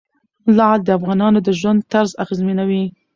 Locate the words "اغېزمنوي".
2.23-2.85